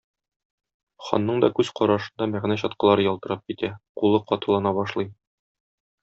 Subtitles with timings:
[1.09, 3.69] Ханның да күз карашында мәгънә чаткылары ялтырап китә,
[4.01, 5.11] кулы катылына башлый.